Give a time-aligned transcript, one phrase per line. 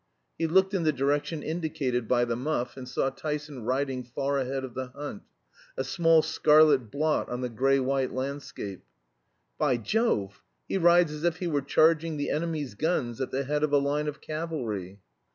[0.39, 4.63] He looked in the direction indicated by the muff, and saw Tyson riding far ahead
[4.63, 5.21] of the hunt,
[5.77, 8.81] a small scarlet blot on the gray white landscape.
[9.59, 10.41] "By Jove!
[10.67, 13.77] he rides as if he were charging the enemy's guns at the head of a
[13.77, 14.97] line of cavalry."